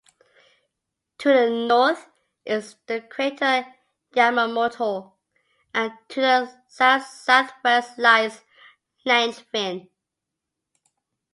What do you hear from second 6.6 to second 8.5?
south-southwest lies